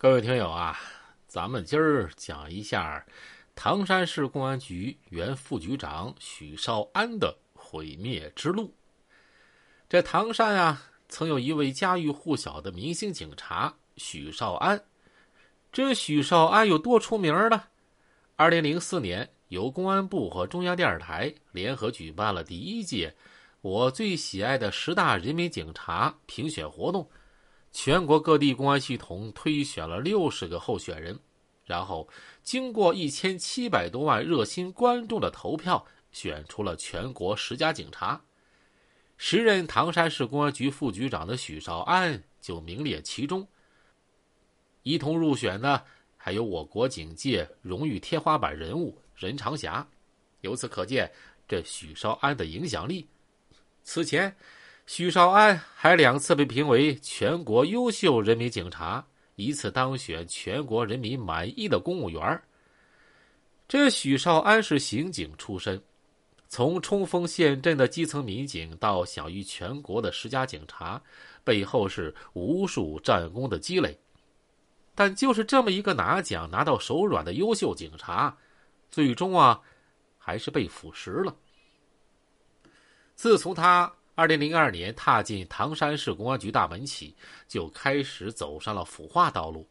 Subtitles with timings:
[0.00, 0.78] 各位听友啊，
[1.26, 3.04] 咱们今儿讲一下
[3.56, 8.72] 唐山市公安局原副局长许绍安的毁灭之路。
[9.88, 14.80] 这唐山啊，曾有一位家喻户晓的明星警察许绍安。
[15.72, 17.64] 这许绍安有多出名呢？
[18.36, 23.16] 二零零四年，由公安部和中央电视台联合举办了第一届
[23.62, 27.10] “我最喜爱的十大人民警察”评选活动。
[27.70, 31.18] 全国各地公安系统推选了六十个候选人，
[31.64, 32.08] 然后
[32.42, 38.20] 经过一千七百多万热心观众的投票，选出了全国十佳警察。
[39.16, 43.46] 时任唐山市公安局副局长的许绍安就名列其中。
[44.82, 45.84] 一同入选的
[46.16, 49.86] 还有我国警界荣誉天花板人物任长霞。
[50.40, 51.12] 由此可见，
[51.46, 53.08] 这许绍安的影响力。
[53.82, 54.34] 此前。
[54.88, 59.06] 许绍安还两次被评为全国优秀人民警察，
[59.36, 62.42] 一次当选全国人民满意的公务员。
[63.68, 65.78] 这许绍安是刑警出身，
[66.48, 71.00] 从冲锋陷阵的基层民警到享誉全国的十佳警察，
[71.44, 73.94] 背后是无数战功的积累。
[74.94, 78.34] 但就是这么一个拿奖拿到手软的优秀警察，
[78.90, 79.60] 最终啊，
[80.16, 81.36] 还是被腐蚀了。
[83.14, 83.92] 自从他。
[84.18, 87.14] 二零零二年踏进唐山市公安局大门起，
[87.46, 89.64] 就开始走上了腐化道路，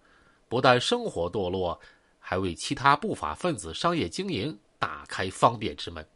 [0.48, 1.78] 不但生活堕落，
[2.17, 6.08] 还为其他不法分子商业经营打开方便之门。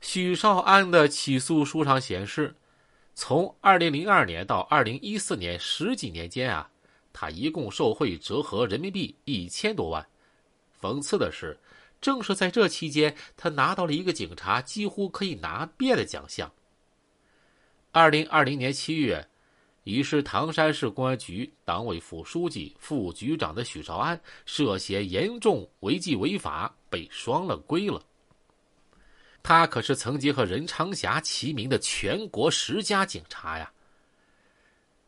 [0.00, 2.52] 许绍安的起诉书上显示，
[3.14, 6.68] 从二零零二年到二零一四年十几年间啊，
[7.12, 10.04] 他一共受贿折合人民币一千多万。
[10.80, 11.56] 讽刺的是，
[12.00, 16.52] 正是在这期间，他拿到了一个警察几乎可以拿遍的奖项。
[17.94, 19.24] 二零二零年七月，
[19.84, 28.02] 已是唐山市公安局党委副书记、副局长的许绍安涉嫌严重违纪违法，被双了规了。
[29.44, 33.72] 他可是曾经和任长霞齐名的全国十佳警察呀。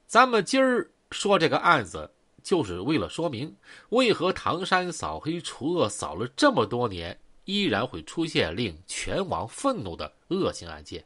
[0.06, 2.08] 咱们今儿说这个案子，
[2.40, 3.52] 就是为了说明
[3.88, 11.04] 为何唐山扫黑除恶扫了这么多年，依然会出现令全网愤怒的恶性案件。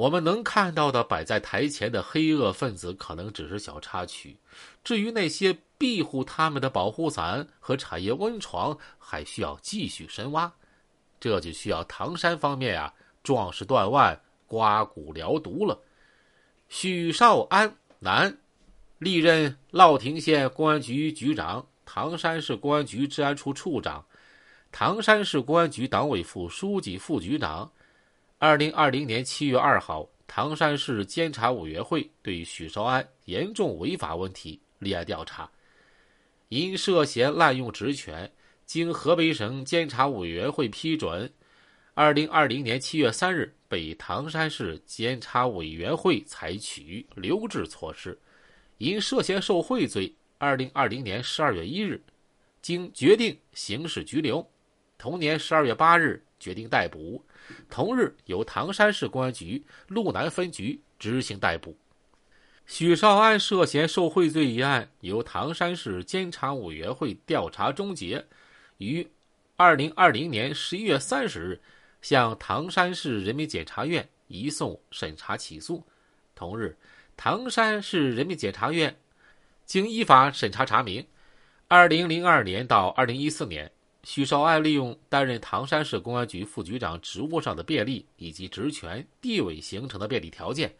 [0.00, 4.34] 我们能看到的摆在台前的黑恶分子，可能只是小插曲。
[4.82, 10.50] 至于那些庇护他们的保护伞和产业温床，还需要继续深挖。
[11.20, 15.78] 这就需要唐山方面啊，壮士断腕，刮骨疗毒了。
[16.70, 18.38] 许绍安，男，
[18.96, 24.02] 历任乐亭县公安局局长、唐山市公安局治安处处长、
[24.72, 27.70] 唐山市公安局党委副书记、副局长。
[28.42, 35.46] 二零二零年七月二号，唐山市监察委员会对许绍安严重违法问题立案调查，
[36.48, 38.32] 因涉嫌滥用职权，
[38.64, 41.30] 经河北省监察委员会批准，
[41.92, 48.10] 二零二零年七月三日被唐山市监察委员会采取留置措施；
[48.78, 52.02] 因涉嫌受贿罪，二零二零年十二月一日，
[52.62, 54.50] 经决定刑事拘留，
[54.96, 57.24] 同年十二月八日决定逮捕。
[57.68, 61.76] 同日，由唐山市公安局路南分局执行逮捕。
[62.66, 68.24] 许绍安涉嫌受贿罪一案，由唐山市监察委员会调查终结，
[68.78, 69.06] 于
[69.56, 71.60] 二零二零年十一月三十日
[72.00, 75.84] 向唐山市人民检察院移送审查起诉。
[76.34, 76.76] 同日，
[77.16, 78.96] 唐山市人民检察院
[79.66, 81.04] 经依法审查查明，
[81.66, 83.70] 二零零二年到二零一四年。
[84.02, 90.74] 许绍安利用担任唐山市公安局副局长职务上的便利以及职权地位形成的便利条件，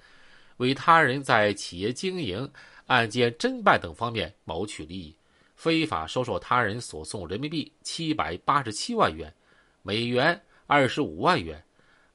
[0.56, 2.50] 为他人在企业经营、
[2.86, 5.14] 案件侦办等方面谋取利益，
[5.54, 9.32] 非法收受他人所送人民币七百八十七万元、
[9.82, 11.62] 美元二十五万元、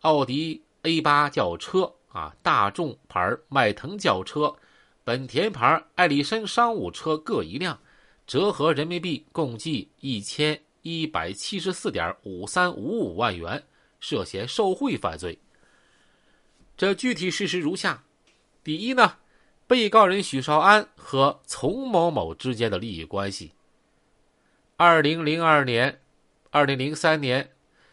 [0.02, 4.56] 奥迪 A 八轿车啊、大众牌迈腾轿车、
[5.04, 7.80] 本田牌艾力绅商务车各一辆，
[8.26, 10.60] 折合人民币共计一千。
[10.88, 13.64] 一百七十四点五三五五万元，
[14.00, 15.40] 涉嫌受贿犯罪。
[16.78, 18.04] 这具体事实如下：
[18.64, 19.18] 第一呢，
[19.66, 23.54] 被告人许绍安和丛某某之间的利益关系。
[24.78, 26.02] 二零零二年、
[26.52, 27.50] 二零零三年，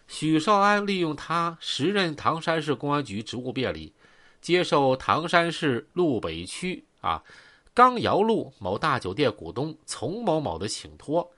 [0.06, 3.94] 许绍安利用他时任唐山市公安局职务便利，
[4.42, 7.24] 接受唐山市路北区啊
[7.72, 11.32] 刚窑路某大酒店股东丛某某的请托。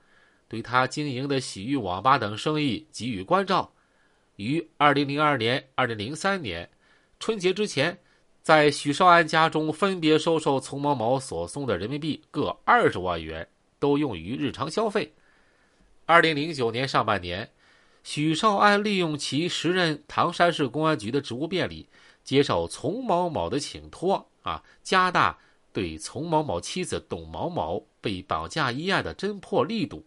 [0.47, 3.73] 对他经营的洗浴网吧等生意给予关照，
[4.35, 6.69] 于二零零二年、二零零三年
[7.19, 7.97] 春节之前，
[8.43, 13.47] 在许绍安家中分别收受丛某某所送的人民币各二十万元，
[13.79, 15.13] 都用于日常消费。
[16.05, 17.49] 二零零九年上半年，
[18.03, 21.87] 许绍安利用其时任唐山市公安局的职务便利，
[22.23, 25.39] 接受丛某某的请托，啊，加大
[25.73, 30.05] 对丛某某妻子董某某被绑架一案的侦破力度。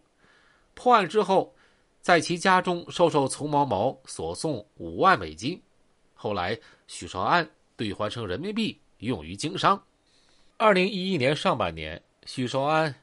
[0.79, 1.53] 破案之后，
[1.99, 5.61] 在其家中收受丛某某所送五万美金，
[6.13, 7.45] 后来许绍安。
[7.75, 9.81] 兑换成人民币用于经商。
[10.57, 12.93] 二零一一年上半年，许绍安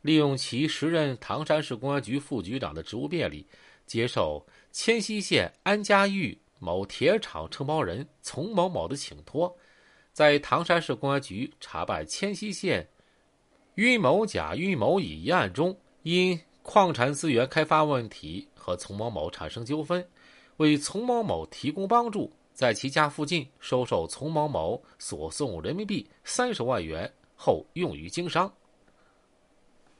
[0.00, 3.46] 利用其时任唐山市公安局副局长的职务便利，
[3.86, 9.54] 接受迁西县安家峪某铁厂承包人丛某某的请托，
[10.14, 12.88] 在唐山市公安局查办迁西县
[13.74, 20.06] 运某甲、运某乙一案中，因矿产资源开发问题和丛某某产生纠纷，
[20.58, 22.32] 为丛某某提供帮助。
[22.54, 28.52] 在其家附近收受丛某某所送人民币三十万元后，用于经商。